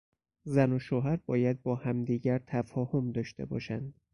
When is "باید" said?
1.25-1.61